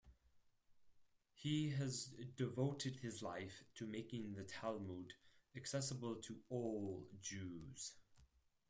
[1.35, 5.13] He has devoted his life to making the Talmud
[5.55, 7.93] accessible to all Jews.